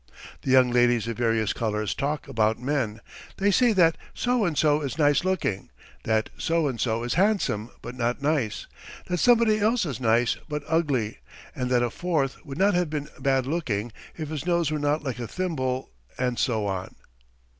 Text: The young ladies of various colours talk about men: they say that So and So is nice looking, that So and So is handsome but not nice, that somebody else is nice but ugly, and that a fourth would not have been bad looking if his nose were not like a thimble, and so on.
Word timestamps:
The 0.41 0.49
young 0.49 0.71
ladies 0.71 1.07
of 1.07 1.15
various 1.17 1.53
colours 1.53 1.93
talk 1.93 2.27
about 2.27 2.57
men: 2.59 3.01
they 3.37 3.51
say 3.51 3.71
that 3.73 3.99
So 4.15 4.45
and 4.45 4.57
So 4.57 4.81
is 4.81 4.97
nice 4.97 5.23
looking, 5.23 5.69
that 6.05 6.31
So 6.39 6.67
and 6.67 6.81
So 6.81 7.03
is 7.03 7.13
handsome 7.21 7.69
but 7.83 7.93
not 7.93 8.19
nice, 8.19 8.65
that 9.05 9.19
somebody 9.19 9.59
else 9.59 9.85
is 9.85 9.99
nice 10.01 10.37
but 10.49 10.63
ugly, 10.67 11.19
and 11.55 11.69
that 11.69 11.83
a 11.83 11.91
fourth 11.91 12.43
would 12.43 12.57
not 12.57 12.73
have 12.73 12.89
been 12.89 13.09
bad 13.19 13.45
looking 13.45 13.91
if 14.17 14.29
his 14.29 14.43
nose 14.47 14.71
were 14.71 14.79
not 14.79 15.03
like 15.03 15.19
a 15.19 15.27
thimble, 15.27 15.91
and 16.17 16.39
so 16.39 16.65
on. 16.65 16.95